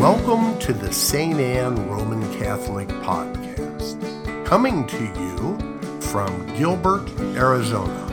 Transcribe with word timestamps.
Welcome 0.00 0.58
to 0.60 0.72
the 0.72 0.90
St. 0.90 1.38
Anne 1.38 1.86
Roman 1.86 2.22
Catholic 2.38 2.88
Podcast, 2.88 4.46
coming 4.46 4.86
to 4.86 5.04
you 5.04 6.00
from 6.00 6.46
Gilbert, 6.56 7.06
Arizona. 7.36 8.06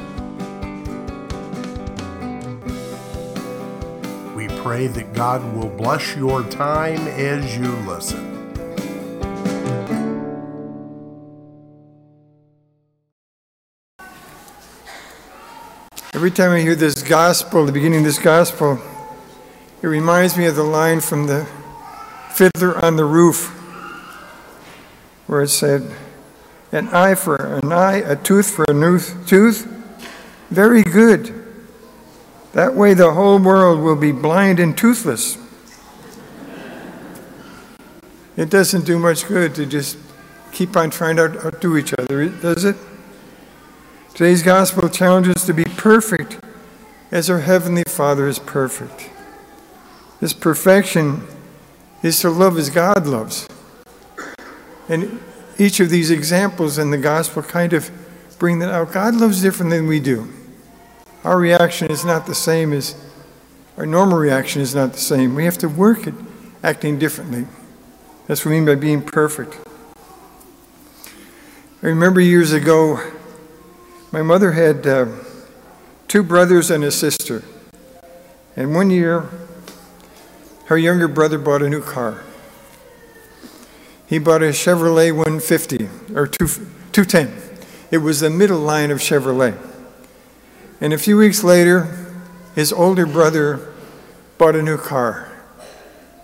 We 4.36 4.50
pray 4.50 4.88
that 4.88 5.14
God 5.14 5.42
will 5.56 5.70
bless 5.70 6.14
your 6.14 6.44
time 6.50 7.08
as 7.08 7.56
you 7.56 7.72
listen. 7.88 8.36
Every 16.14 16.32
time 16.32 16.52
I 16.52 16.60
hear 16.60 16.76
this 16.76 17.02
gospel, 17.02 17.66
the 17.66 17.72
beginning 17.72 18.00
of 18.00 18.06
this 18.06 18.20
gospel, 18.20 18.78
it 19.82 19.88
reminds 19.88 20.38
me 20.38 20.48
of 20.48 20.58
the 20.58 20.64
line 20.64 21.00
from 21.00 21.28
the 21.28 21.48
Fiddler 22.38 22.78
on 22.86 22.98
the 22.98 23.04
Roof, 23.04 23.48
where 25.26 25.42
it 25.42 25.48
said, 25.48 25.92
An 26.72 26.88
eye 26.90 27.16
for 27.16 27.36
an 27.36 27.74
eye, 27.74 27.96
a 27.96 28.16
tooth 28.16 28.52
for 28.52 28.64
a 28.66 29.26
tooth. 29.26 29.66
Very 30.52 30.84
good. 30.84 31.34
That 32.54 32.76
way 32.76 32.94
the 32.94 33.14
whole 33.14 33.40
world 33.40 33.80
will 33.80 33.96
be 33.96 34.12
blind 34.12 34.60
and 34.60 34.78
toothless. 34.78 35.40
It 38.36 38.52
doesn't 38.52 38.86
do 38.86 39.00
much 39.00 39.28
good 39.28 39.56
to 39.56 39.66
just 39.66 39.98
keep 40.52 40.78
on 40.78 40.92
trying 40.92 41.16
to 41.16 41.44
outdo 41.44 41.76
each 41.76 41.96
other, 41.98 42.30
does 42.30 42.66
it? 42.66 42.76
Today's 44.14 44.44
gospel 44.44 44.90
challenges 44.90 45.44
to 45.46 45.56
be 45.56 45.64
perfect 45.64 46.38
as 47.12 47.32
our 47.32 47.40
Heavenly 47.40 47.86
Father 47.88 48.28
is 48.28 48.38
perfect. 48.38 49.10
This 50.20 50.34
perfection 50.34 51.28
is 52.04 52.20
to 52.22 52.30
love 52.30 52.58
as 52.58 52.70
God 52.70 53.08
loves. 53.08 53.48
And 54.90 55.20
each 55.58 55.80
of 55.80 55.90
these 55.90 56.12
examples 56.12 56.78
in 56.78 56.92
the 56.92 56.98
gospel 56.98 57.42
kind 57.42 57.74
of 57.74 57.90
bring 58.40 58.60
that 58.60 58.70
out. 58.70 58.92
God 58.92 59.16
loves 59.16 59.42
different 59.42 59.72
than 59.72 59.88
we 59.88 60.00
do. 60.00 60.32
Our 61.24 61.40
reaction 61.40 61.90
is 61.90 62.06
not 62.06 62.26
the 62.26 62.36
same 62.36 62.72
as 62.72 62.96
our 63.76 63.86
normal 63.86 64.18
reaction 64.18 64.62
is 64.62 64.74
not 64.74 64.94
the 64.94 65.00
same. 65.00 65.36
We 65.36 65.46
have 65.46 65.58
to 65.60 65.70
work 65.70 66.08
at 66.08 66.14
acting 66.64 66.98
differently. 66.98 67.46
That's 68.28 68.44
what 68.44 68.52
we 68.52 68.58
mean 68.58 68.66
by 68.66 68.76
being 68.76 69.02
perfect. 69.02 69.58
I 71.84 71.88
remember 71.88 72.20
years 72.20 72.54
ago 72.54 73.00
my 74.12 74.22
mother 74.22 74.54
had 74.54 74.88
uh, 74.88 75.08
two 76.08 76.24
brothers 76.24 76.72
and 76.72 76.84
a 76.84 76.92
sister. 76.92 77.44
And 78.56 78.74
one 78.74 78.90
year, 78.90 79.30
her 80.68 80.78
younger 80.78 81.08
brother 81.08 81.38
bought 81.38 81.62
a 81.62 81.70
new 81.70 81.82
car. 81.82 82.24
He 84.06 84.20
bought 84.20 84.42
a 84.42 84.48
Chevrolet 84.48 85.12
150 85.12 85.90
or 86.14 86.28
210. 86.28 87.34
It 87.90 87.98
was 88.00 88.20
the 88.20 88.30
middle 88.30 88.60
line 88.60 88.92
of 88.92 89.00
Chevrolet. 89.00 89.58
And 90.80 90.94
a 90.94 90.98
few 90.98 91.18
weeks 91.18 91.44
later, 91.44 92.06
his 92.54 92.74
older 92.74 93.06
brother 93.06 93.74
bought 94.38 94.56
a 94.56 94.62
new 94.62 94.78
car. 94.78 95.32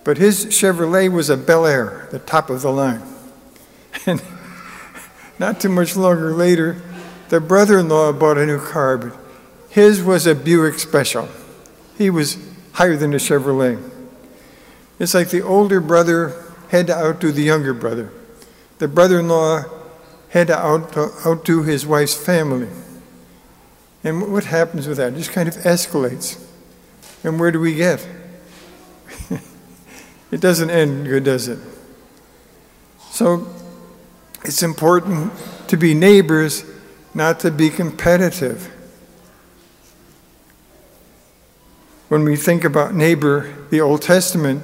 But 0.04 0.18
his 0.18 0.46
Chevrolet 0.48 1.10
was 1.10 1.30
a 1.30 1.38
Bel 1.38 1.66
Air, 1.66 2.10
the 2.12 2.20
top 2.20 2.50
of 2.50 2.62
the 2.62 2.72
line. 2.72 3.02
And 4.06 4.22
not 5.40 5.62
too 5.62 5.70
much 5.70 5.96
longer 5.96 6.34
later, 6.34 6.82
their 7.30 7.40
brother 7.40 7.80
in 7.80 7.88
law 7.88 8.12
bought 8.12 8.38
a 8.38 8.46
new 8.46 8.60
car, 8.60 8.98
but 8.98 9.18
his 9.70 10.04
was 10.04 10.28
a 10.28 10.36
Buick 10.36 10.80
Special. 10.80 11.30
He 11.98 12.10
was 12.10 12.38
higher 12.74 12.98
than 12.98 13.14
a 13.14 13.18
Chevrolet. 13.18 13.93
It's 15.00 15.14
like 15.14 15.30
the 15.30 15.42
older 15.42 15.80
brother 15.80 16.34
had 16.70 16.88
to 16.88 16.96
outdo 16.96 17.31
the 17.31 17.44
younger 17.44 17.74
brother. 17.74 18.12
The 18.80 18.88
brother 18.88 19.20
in 19.20 19.28
law 19.28 19.64
had 20.30 20.48
to 20.48 20.58
out, 20.58 20.98
outdo 20.98 21.64
his 21.64 21.86
wife's 21.86 22.14
family. 22.14 22.70
And 24.03 24.34
what 24.34 24.46
happens 24.46 24.88
with 24.88 24.98
that? 24.98 25.14
It 25.14 25.18
just 25.18 25.32
kind 25.32 25.48
of 25.48 25.56
escalates. 25.56 26.44
And 27.24 27.40
where 27.40 27.52
do 27.52 27.59
we 27.59 27.76
get? 27.76 28.06
it 30.32 30.42
doesn't 30.42 30.70
end 30.70 31.06
good, 31.06 31.24
does 31.24 31.48
it? 31.48 31.59
So 33.12 33.48
it's 34.44 34.64
important 34.64 35.32
to 35.68 35.78
be 35.78 35.94
neighbors 35.94 36.66
not 37.14 37.40
to 37.42 37.52
be 37.52 37.70
competitive. 37.70 38.70
When 42.09 42.24
we 42.24 42.36
think 42.36 42.64
about 42.64 42.94
neighbor, 42.94 43.53
the 43.70 43.80
Old 43.82 44.02
Testament, 44.02 44.64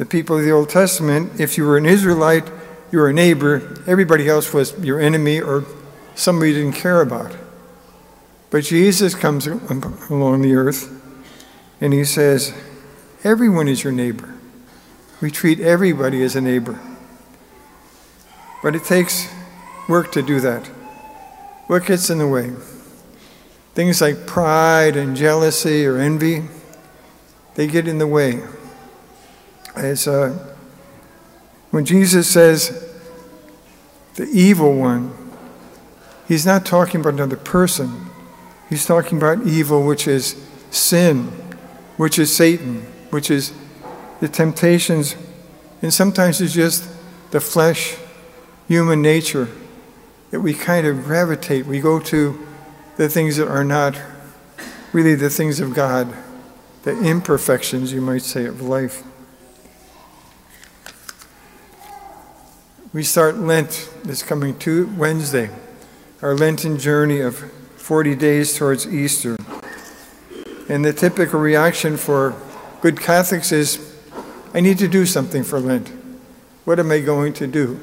the 0.00 0.06
people 0.06 0.38
of 0.38 0.42
the 0.42 0.50
Old 0.50 0.70
Testament, 0.70 1.38
if 1.38 1.58
you 1.58 1.66
were 1.66 1.76
an 1.76 1.84
Israelite, 1.84 2.50
you 2.90 2.98
were 2.98 3.10
a 3.10 3.12
neighbor, 3.12 3.84
everybody 3.86 4.30
else 4.30 4.50
was 4.54 4.72
your 4.78 4.98
enemy 4.98 5.42
or 5.42 5.66
somebody 6.14 6.52
you 6.52 6.62
didn't 6.62 6.76
care 6.76 7.02
about. 7.02 7.36
But 8.48 8.64
Jesus 8.64 9.14
comes 9.14 9.46
um, 9.46 9.98
along 10.08 10.40
the 10.40 10.54
earth 10.54 10.90
and 11.82 11.92
he 11.92 12.04
says, 12.04 12.54
Everyone 13.24 13.68
is 13.68 13.84
your 13.84 13.92
neighbor. 13.92 14.32
We 15.20 15.30
treat 15.30 15.60
everybody 15.60 16.22
as 16.22 16.34
a 16.34 16.40
neighbor. 16.40 16.80
But 18.62 18.74
it 18.74 18.84
takes 18.84 19.30
work 19.86 20.12
to 20.12 20.22
do 20.22 20.40
that. 20.40 20.66
What 21.66 21.84
gets 21.84 22.08
in 22.08 22.16
the 22.16 22.26
way? 22.26 22.54
Things 23.74 24.00
like 24.00 24.26
pride 24.26 24.96
and 24.96 25.14
jealousy 25.14 25.84
or 25.84 25.98
envy, 25.98 26.44
they 27.54 27.66
get 27.66 27.86
in 27.86 27.98
the 27.98 28.06
way. 28.06 28.40
As 29.76 30.08
uh, 30.08 30.54
when 31.70 31.84
Jesus 31.84 32.28
says 32.28 32.86
the 34.14 34.26
evil 34.26 34.74
one, 34.74 35.16
he's 36.26 36.44
not 36.44 36.66
talking 36.66 37.00
about 37.00 37.14
another 37.14 37.36
person. 37.36 38.06
He's 38.68 38.86
talking 38.86 39.18
about 39.18 39.46
evil, 39.46 39.84
which 39.84 40.06
is 40.06 40.36
sin, 40.70 41.26
which 41.96 42.18
is 42.18 42.34
Satan, 42.34 42.82
which 43.10 43.30
is 43.30 43.52
the 44.20 44.28
temptations, 44.28 45.16
and 45.82 45.92
sometimes 45.92 46.40
it's 46.40 46.52
just 46.52 46.88
the 47.30 47.40
flesh, 47.40 47.96
human 48.68 49.00
nature 49.00 49.48
that 50.30 50.40
we 50.40 50.54
kind 50.54 50.86
of 50.86 51.04
gravitate. 51.04 51.66
We 51.66 51.80
go 51.80 51.98
to 52.00 52.46
the 52.96 53.08
things 53.08 53.36
that 53.36 53.48
are 53.48 53.64
not 53.64 53.98
really 54.92 55.14
the 55.14 55.30
things 55.30 55.58
of 55.58 55.74
God, 55.74 56.12
the 56.82 56.98
imperfections, 57.00 57.92
you 57.92 58.00
might 58.00 58.22
say, 58.22 58.44
of 58.44 58.60
life. 58.60 59.02
We 62.92 63.04
start 63.04 63.36
Lent 63.36 63.88
this 64.02 64.24
coming 64.24 64.58
to 64.58 64.92
Wednesday, 64.96 65.48
our 66.22 66.34
Lenten 66.34 66.76
journey 66.76 67.20
of 67.20 67.38
40 67.76 68.16
days 68.16 68.58
towards 68.58 68.84
Easter. 68.84 69.36
And 70.68 70.84
the 70.84 70.92
typical 70.92 71.38
reaction 71.38 71.96
for 71.96 72.34
good 72.80 73.00
Catholics 73.00 73.52
is, 73.52 73.94
I 74.52 74.58
need 74.58 74.78
to 74.78 74.88
do 74.88 75.06
something 75.06 75.44
for 75.44 75.60
Lent. 75.60 75.92
What 76.64 76.80
am 76.80 76.90
I 76.90 76.98
going 76.98 77.32
to 77.34 77.46
do? 77.46 77.78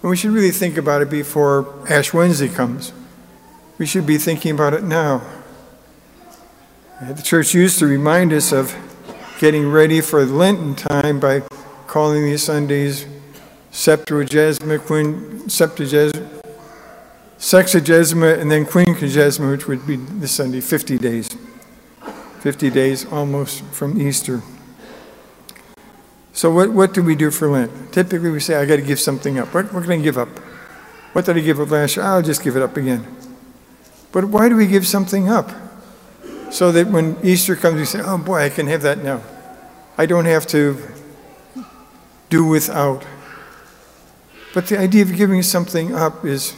And 0.00 0.08
we 0.08 0.16
should 0.16 0.30
really 0.30 0.52
think 0.52 0.78
about 0.78 1.02
it 1.02 1.10
before 1.10 1.86
Ash 1.90 2.14
Wednesday 2.14 2.48
comes. 2.48 2.94
We 3.76 3.84
should 3.84 4.06
be 4.06 4.16
thinking 4.16 4.52
about 4.52 4.72
it 4.72 4.84
now. 4.84 5.20
The 7.02 7.22
church 7.22 7.52
used 7.52 7.78
to 7.80 7.86
remind 7.86 8.32
us 8.32 8.52
of 8.52 8.74
getting 9.38 9.70
ready 9.70 10.00
for 10.00 10.24
Lenten 10.24 10.74
time 10.76 11.20
by 11.20 11.42
calling 11.86 12.24
these 12.24 12.42
Sundays 12.42 13.04
Septuagesima, 13.78 14.84
Quin, 14.84 15.44
Septuagesima, 17.38 18.40
and 18.40 18.50
then 18.50 18.66
Quinquagesima, 18.66 19.52
which 19.52 19.68
would 19.68 19.86
be 19.86 19.94
this 19.94 20.32
Sunday, 20.32 20.60
50 20.60 20.98
days. 20.98 21.28
50 22.40 22.70
days 22.70 23.06
almost 23.12 23.62
from 23.66 24.02
Easter. 24.02 24.42
So, 26.32 26.50
what, 26.50 26.72
what 26.72 26.92
do 26.92 27.04
we 27.04 27.14
do 27.14 27.30
for 27.30 27.48
Lent? 27.48 27.92
Typically, 27.92 28.30
we 28.30 28.40
say, 28.40 28.56
I 28.56 28.66
got 28.66 28.76
to 28.76 28.82
give 28.82 28.98
something 28.98 29.38
up. 29.38 29.54
What, 29.54 29.72
what 29.72 29.84
can 29.84 29.92
I 29.92 29.98
give 29.98 30.18
up? 30.18 30.28
What 31.12 31.26
did 31.26 31.36
I 31.36 31.40
give 31.40 31.60
up 31.60 31.70
last 31.70 31.94
year? 31.94 32.04
I'll 32.04 32.20
just 32.20 32.42
give 32.42 32.56
it 32.56 32.62
up 32.62 32.76
again. 32.76 33.06
But 34.10 34.24
why 34.24 34.48
do 34.48 34.56
we 34.56 34.66
give 34.66 34.88
something 34.88 35.28
up? 35.28 35.52
So 36.50 36.72
that 36.72 36.88
when 36.88 37.16
Easter 37.22 37.54
comes, 37.54 37.76
we 37.76 37.84
say, 37.84 38.00
oh 38.02 38.18
boy, 38.18 38.40
I 38.40 38.48
can 38.48 38.66
have 38.66 38.82
that 38.82 39.04
now. 39.04 39.22
I 39.96 40.06
don't 40.06 40.24
have 40.24 40.48
to 40.48 40.76
do 42.28 42.44
without. 42.44 43.04
But 44.54 44.66
the 44.66 44.78
idea 44.78 45.02
of 45.02 45.14
giving 45.14 45.42
something 45.42 45.94
up 45.94 46.24
is 46.24 46.54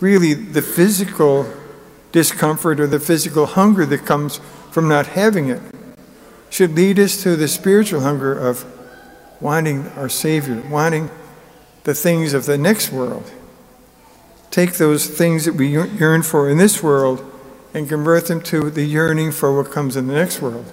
really 0.00 0.34
the 0.34 0.62
physical 0.62 1.52
discomfort 2.12 2.80
or 2.80 2.86
the 2.86 3.00
physical 3.00 3.46
hunger 3.46 3.84
that 3.86 4.06
comes 4.06 4.40
from 4.70 4.88
not 4.88 5.08
having 5.08 5.48
it 5.48 5.60
should 6.50 6.74
lead 6.74 6.98
us 6.98 7.22
to 7.22 7.36
the 7.36 7.48
spiritual 7.48 8.00
hunger 8.00 8.32
of 8.32 8.64
wanting 9.40 9.88
our 9.90 10.08
Savior, 10.08 10.62
wanting 10.68 11.10
the 11.84 11.94
things 11.94 12.32
of 12.34 12.46
the 12.46 12.58
next 12.58 12.92
world. 12.92 13.30
Take 14.50 14.74
those 14.74 15.06
things 15.06 15.44
that 15.44 15.54
we 15.54 15.68
yearn 15.68 16.22
for 16.22 16.48
in 16.48 16.58
this 16.58 16.82
world 16.82 17.24
and 17.74 17.88
convert 17.88 18.26
them 18.26 18.40
to 18.42 18.70
the 18.70 18.84
yearning 18.84 19.30
for 19.30 19.54
what 19.54 19.70
comes 19.70 19.96
in 19.96 20.06
the 20.06 20.14
next 20.14 20.40
world. 20.40 20.72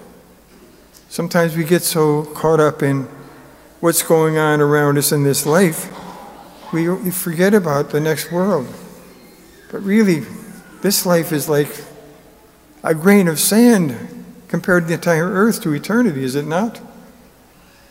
Sometimes 1.08 1.56
we 1.56 1.64
get 1.64 1.82
so 1.82 2.24
caught 2.24 2.58
up 2.58 2.82
in 2.82 3.02
what's 3.80 4.02
going 4.02 4.38
on 4.38 4.60
around 4.60 4.98
us 4.98 5.12
in 5.12 5.22
this 5.22 5.46
life, 5.46 5.92
we, 6.72 7.10
forget 7.10 7.54
about 7.54 7.90
the 7.90 8.00
next 8.00 8.30
world. 8.32 8.66
But 9.70 9.82
really, 9.82 10.24
this 10.82 11.06
life 11.06 11.32
is 11.32 11.48
like 11.48 11.68
a 12.82 12.94
grain 12.94 13.28
of 13.28 13.38
sand 13.40 14.24
compared 14.48 14.84
to 14.84 14.88
the 14.88 14.94
entire 14.94 15.28
earth 15.28 15.62
to 15.62 15.72
eternity, 15.72 16.22
is 16.22 16.34
it 16.34 16.46
not? 16.46 16.80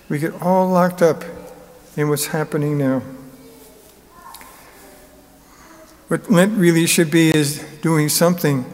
We 0.07 0.19
get 0.19 0.41
all 0.41 0.69
locked 0.69 1.01
up 1.01 1.23
in 1.97 2.09
what's 2.09 2.27
happening 2.27 2.77
now. 2.77 3.01
What 6.07 6.29
Lent 6.29 6.57
really 6.57 6.85
should 6.85 7.09
be 7.09 7.31
is 7.31 7.63
doing 7.81 8.09
something 8.09 8.65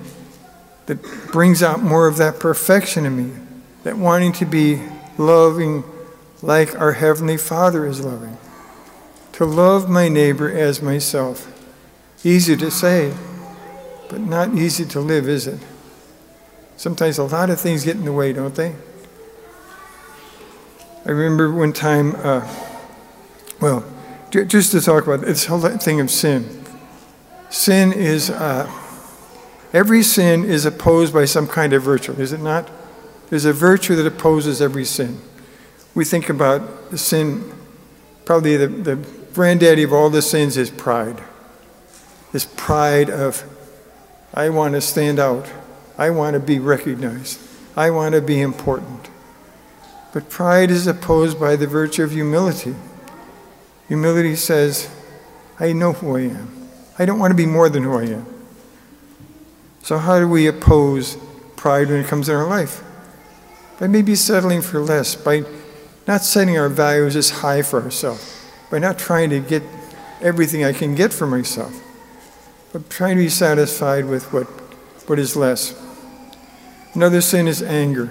that 0.88 1.02
brings 1.32 1.64
out 1.64 1.82
more 1.82 2.08
of 2.08 2.18
that 2.18 2.40
perfection 2.40 3.06
in 3.06 3.16
me, 3.16 3.42
that 3.84 3.98
wanting 3.98 4.34
to 4.34 4.46
be 4.46 4.82
loving 5.18 5.84
like 6.42 6.78
our 6.80 6.92
Heavenly 6.92 7.38
Father 7.38 7.86
is 7.86 8.04
loving. 8.04 8.38
To 9.42 9.48
love 9.48 9.90
my 9.90 10.08
neighbor 10.08 10.52
as 10.52 10.84
myself. 10.84 11.52
Easy 12.24 12.56
to 12.58 12.70
say, 12.70 13.12
but 14.08 14.20
not 14.20 14.54
easy 14.54 14.86
to 14.86 15.00
live, 15.00 15.28
is 15.28 15.48
it? 15.48 15.60
Sometimes 16.78 17.18
a 17.18 17.24
lot 17.24 17.50
of 17.50 17.60
things 17.60 17.84
get 17.84 17.96
in 17.96 18.06
the 18.06 18.14
way, 18.14 18.34
don't 18.34 18.54
they? 18.54 18.76
I 21.08 21.10
remember 21.10 21.52
one 21.52 21.74
time, 21.74 22.16
uh, 22.18 22.48
well, 23.60 23.84
just 24.30 24.74
to 24.74 24.80
talk 24.80 25.08
about 25.08 25.22
this 25.22 25.48
whole 25.48 25.60
thing 25.60 26.00
of 26.00 26.12
sin. 26.12 26.64
Sin 27.50 27.92
is, 27.94 28.30
uh, 28.30 28.72
every 29.74 30.04
sin 30.04 30.46
is 30.46 30.68
opposed 30.68 31.16
by 31.16 31.26
some 31.26 31.48
kind 31.48 31.74
of 31.74 31.82
virtue, 31.82 32.12
is 32.12 32.32
it 32.32 32.42
not? 32.42 32.70
There's 33.32 33.46
a 33.46 33.54
virtue 33.54 33.96
that 33.96 34.06
opposes 34.06 34.62
every 34.62 34.86
sin. 34.86 35.20
We 35.96 36.06
think 36.06 36.30
about 36.30 36.92
the 36.92 37.00
sin, 37.00 37.52
probably 38.24 38.56
the, 38.56 38.68
the 38.68 39.21
granddaddy 39.34 39.84
of 39.84 39.94
all 39.94 40.10
the 40.10 40.22
sins 40.22 40.58
is 40.58 40.70
pride. 40.70 41.22
This 42.32 42.46
pride 42.46 43.10
of, 43.10 43.44
I 44.34 44.50
want 44.50 44.76
to 44.76 44.82
stand 44.82 45.20
out, 45.20 45.50
I 45.98 46.10
want 46.10 46.34
to 46.36 46.40
be 46.40 46.60
recognized, 46.60 47.40
I 47.76 47.90
want 47.90 48.16
to 48.16 48.22
be 48.22 48.42
important. 48.42 49.10
But 50.14 50.30
pride 50.30 50.72
is 50.72 50.88
opposed 50.88 51.40
by 51.40 51.56
the 51.56 51.68
virtue 51.68 52.04
of 52.04 52.12
humility. 52.12 52.76
Humility 53.88 54.36
says, 54.36 54.90
I 55.60 55.74
know 55.74 55.94
who 55.94 56.18
I 56.18 56.22
am. 56.22 56.70
I 56.98 57.06
don't 57.06 57.20
want 57.20 57.32
to 57.32 57.38
be 57.38 57.46
more 57.46 57.70
than 57.70 57.84
who 57.84 57.98
I 57.98 58.04
am. 58.04 58.26
So, 59.84 59.98
how 59.98 60.20
do 60.20 60.28
we 60.28 60.48
oppose 60.48 61.18
pride 61.56 61.88
when 61.88 62.02
it 62.02 62.08
comes 62.08 62.30
in 62.30 62.36
our 62.36 62.48
life? 62.48 62.84
By 63.80 63.88
maybe 63.88 64.16
settling 64.16 64.62
for 64.62 64.80
less, 64.80 65.16
by 65.16 65.44
not 66.08 66.24
setting 66.24 66.58
our 66.58 66.70
values 66.70 67.16
as 67.16 67.30
high 67.30 67.62
for 67.62 67.82
ourselves, 67.82 68.41
by 68.72 68.80
not 68.80 68.98
trying 68.98 69.30
to 69.30 69.40
get 69.40 69.62
everything 70.22 70.64
I 70.64 70.72
can 70.72 70.96
get 70.96 71.12
for 71.12 71.28
myself, 71.28 71.80
but 72.72 72.90
trying 72.90 73.18
to 73.18 73.24
be 73.24 73.30
satisfied 73.30 74.06
with 74.06 74.32
what, 74.32 74.46
what 75.08 75.20
is 75.20 75.36
less. 75.36 75.80
Another 76.94 77.22
sin 77.22 77.48
is 77.48 77.62
anger. 77.62 78.10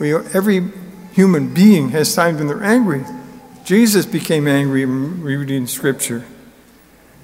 We, 0.00 0.12
every 0.12 0.70
human 1.12 1.54
being 1.54 1.90
has 1.90 2.14
times 2.14 2.38
when 2.38 2.48
they're 2.48 2.64
angry. 2.64 3.04
Jesus 3.64 4.04
became 4.04 4.48
angry 4.48 4.84
when 4.84 5.22
reading 5.22 5.66
Scripture. 5.68 6.24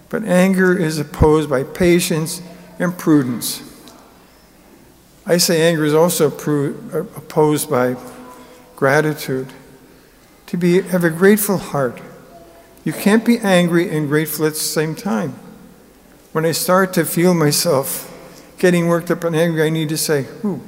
But 0.09 0.25
anger 0.25 0.77
is 0.77 0.99
opposed 0.99 1.51
by 1.51 1.65
patience 1.65 2.41
and 2.79 2.97
prudence. 2.97 3.63
I 5.27 5.37
say 5.37 5.69
anger 5.69 5.85
is 5.85 5.95
also 5.95 6.29
opposed 6.29 7.69
by 7.69 7.97
gratitude. 8.77 9.49
To 10.47 10.57
be, 10.57 10.81
have 10.81 11.05
a 11.05 11.11
grateful 11.11 11.59
heart. 11.59 12.01
You 12.85 12.93
can't 12.93 13.25
be 13.25 13.39
angry 13.39 13.91
and 13.91 14.09
grateful 14.09 14.47
at 14.47 14.55
the 14.55 14.59
same 14.59 14.95
time. 14.95 15.35
When 16.33 16.47
I 16.47 16.53
start 16.53 16.93
to 16.95 17.05
feel 17.05 17.35
myself 17.35 18.07
getting 18.59 18.89
worked 18.89 19.11
up 19.11 19.25
and 19.25 19.35
angry, 19.37 19.63
I 19.63 19.71
need 19.71 19.89
to 19.91 19.97
say, 19.97 20.27
Ooh, 20.45 20.63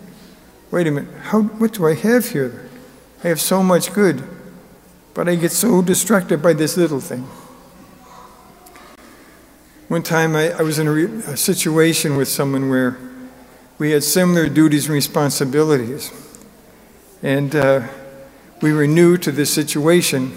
wait 0.70 0.86
a 0.86 0.90
minute, 0.90 1.14
how, 1.24 1.42
what 1.42 1.72
do 1.72 1.86
I 1.86 1.94
have 1.94 2.30
here? 2.30 2.68
I 3.24 3.28
have 3.28 3.40
so 3.40 3.62
much 3.62 3.92
good, 3.92 4.22
but 5.14 5.28
I 5.28 5.36
get 5.36 5.52
so 5.52 5.82
distracted 5.82 6.42
by 6.42 6.52
this 6.52 6.76
little 6.76 7.00
thing. 7.00 7.26
One 9.88 10.02
time 10.02 10.34
I, 10.34 10.52
I 10.52 10.62
was 10.62 10.78
in 10.78 10.86
a, 10.86 10.92
re, 10.92 11.04
a 11.26 11.36
situation 11.36 12.16
with 12.16 12.28
someone 12.28 12.68
where 12.70 12.98
we 13.78 13.90
had 13.90 14.04
similar 14.04 14.48
duties 14.48 14.86
and 14.86 14.94
responsibilities. 14.94 16.12
And 17.22 17.54
uh, 17.54 17.88
we 18.60 18.72
were 18.72 18.86
new 18.86 19.16
to 19.18 19.32
this 19.32 19.52
situation, 19.52 20.30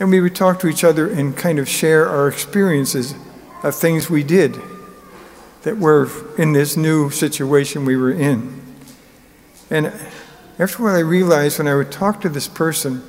and 0.00 0.10
we 0.10 0.20
would 0.20 0.34
talk 0.34 0.58
to 0.60 0.66
each 0.66 0.82
other 0.82 1.08
and 1.08 1.36
kind 1.36 1.58
of 1.58 1.68
share 1.68 2.08
our 2.08 2.26
experiences 2.26 3.14
of 3.62 3.74
things 3.74 4.08
we 4.08 4.24
did 4.24 4.58
that 5.62 5.76
were 5.76 6.08
in 6.38 6.52
this 6.52 6.74
new 6.76 7.10
situation 7.10 7.84
we 7.84 7.96
were 7.96 8.10
in. 8.10 8.62
And 9.68 9.92
after 10.58 10.82
what 10.82 10.94
I 10.94 11.00
realized 11.00 11.58
when 11.58 11.68
I 11.68 11.74
would 11.74 11.92
talk 11.92 12.22
to 12.22 12.30
this 12.30 12.48
person, 12.48 13.02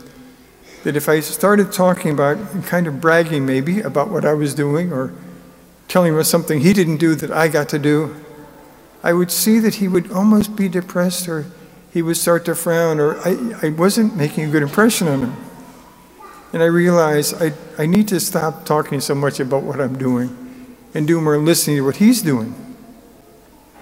that 0.84 0.98
if 0.98 1.08
I 1.08 1.22
started 1.22 1.72
talking 1.72 2.12
about, 2.12 2.38
and 2.38 2.66
kind 2.66 2.88
of 2.88 3.00
bragging 3.00 3.46
maybe 3.46 3.80
about 3.80 4.10
what 4.10 4.26
I 4.26 4.34
was 4.34 4.54
doing 4.54 4.92
or 4.92 5.14
telling 5.88 6.14
him 6.14 6.24
something 6.24 6.60
he 6.60 6.74
didn't 6.74 6.98
do 6.98 7.16
that 7.16 7.32
I 7.32 7.48
got 7.48 7.70
to 7.70 7.80
do, 7.80 8.18
I 9.02 9.14
would 9.14 9.32
see 9.32 9.60
that 9.60 9.76
he 9.76 9.88
would 9.88 10.12
almost 10.12 10.56
be 10.58 10.68
depressed 10.68 11.30
or 11.30 11.46
he 11.94 12.02
would 12.02 12.18
start 12.18 12.46
to 12.46 12.56
frown 12.56 13.00
or 13.00 13.18
I, 13.20 13.60
I 13.64 13.70
wasn't 13.70 14.16
making 14.18 14.50
a 14.50 14.52
good 14.52 14.64
impression 14.64 15.08
on 15.08 15.22
him. 15.22 15.51
And 16.54 16.62
I 16.62 16.66
realized 16.66 17.42
I, 17.42 17.54
I 17.78 17.86
need 17.86 18.08
to 18.10 18.20
stop 18.20 18.66
talking 18.66 19.00
so 19.00 19.16
much 19.16 19.40
about 19.40 19.64
what 19.64 19.80
I'm 19.80 19.98
doing 19.98 20.76
and 20.94 21.08
do 21.08 21.22
more 21.22 21.38
listening 21.38 21.78
to 21.78 21.86
what 21.86 21.98
he's 21.98 22.22
doing. 22.22 22.54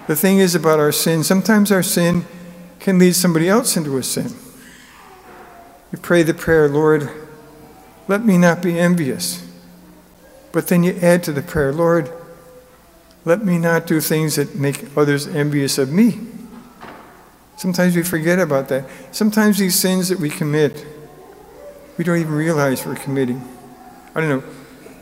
The 0.06 0.16
thing 0.16 0.38
is 0.38 0.54
about 0.54 0.78
our 0.78 0.92
sin, 0.92 1.24
sometimes 1.24 1.70
our 1.72 1.82
sin 1.82 2.24
can 2.78 2.98
lead 2.98 3.14
somebody 3.14 3.48
else 3.48 3.76
into 3.76 3.96
a 3.96 4.02
sin. 4.02 4.32
You 5.92 5.98
pray 5.98 6.22
the 6.22 6.34
prayer, 6.34 6.68
Lord, 6.68 7.10
let 8.08 8.24
me 8.24 8.38
not 8.38 8.62
be 8.62 8.78
envious. 8.78 9.46
But 10.52 10.68
then 10.68 10.82
you 10.82 10.98
add 11.00 11.22
to 11.24 11.32
the 11.32 11.42
prayer, 11.42 11.72
Lord, 11.72 12.10
let 13.24 13.44
me 13.44 13.58
not 13.58 13.86
do 13.86 14.00
things 14.00 14.36
that 14.36 14.54
make 14.54 14.96
others 14.96 15.26
envious 15.26 15.78
of 15.78 15.92
me. 15.92 16.20
Sometimes 17.56 17.94
we 17.94 18.02
forget 18.02 18.38
about 18.38 18.68
that. 18.68 18.88
Sometimes 19.12 19.58
these 19.58 19.78
sins 19.78 20.08
that 20.08 20.18
we 20.18 20.30
commit, 20.30 20.86
we 21.96 22.04
don't 22.04 22.18
even 22.18 22.34
realize 22.34 22.86
we're 22.86 22.94
committing. 22.96 23.46
I 24.14 24.20
don't 24.20 24.28
know. 24.28 24.44